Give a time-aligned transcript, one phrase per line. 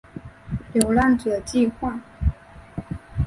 [0.73, 2.01] 流浪者计画